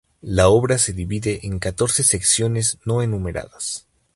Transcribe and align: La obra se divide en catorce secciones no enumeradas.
La 0.23 0.47
obra 0.49 0.79
se 0.79 0.93
divide 0.93 1.41
en 1.45 1.59
catorce 1.59 2.01
secciones 2.01 2.79
no 2.85 3.03
enumeradas. 3.03 3.85